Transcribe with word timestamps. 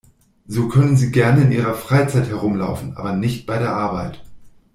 So 0.47 0.67
können 0.67 0.97
Sie 0.97 1.11
gerne 1.11 1.43
in 1.43 1.51
Ihrer 1.51 1.75
Freizeit 1.75 2.27
herumlaufen, 2.27 2.97
aber 2.97 3.11
nicht 3.13 3.45
bei 3.45 3.59
der 3.59 3.75
Arbeit. 3.75 4.23